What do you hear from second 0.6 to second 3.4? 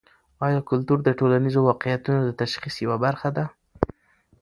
کلتور د ټولنیزو واقعیتونو د تشخیص یوه برخه